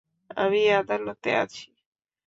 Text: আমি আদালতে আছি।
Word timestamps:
আমি 0.37 0.61
আদালতে 0.71 1.29
আছি। 1.35 1.65